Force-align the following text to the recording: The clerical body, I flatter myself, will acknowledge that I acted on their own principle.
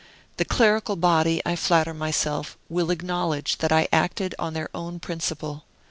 The 0.37 0.45
clerical 0.45 0.95
body, 0.95 1.43
I 1.45 1.55
flatter 1.55 1.93
myself, 1.93 2.57
will 2.69 2.89
acknowledge 2.89 3.59
that 3.59 3.71
I 3.71 3.87
acted 3.93 4.33
on 4.39 4.53
their 4.55 4.69
own 4.73 4.99
principle. 4.99 5.65